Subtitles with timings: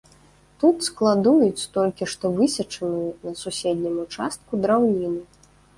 [0.63, 5.21] Тут складуюць толькі што высечаную на суседнім участку драўніну.